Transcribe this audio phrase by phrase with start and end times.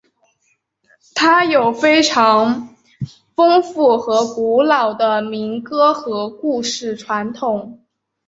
[1.13, 2.75] 它有非常
[3.35, 7.79] 丰富和古老的民歌和故事传统。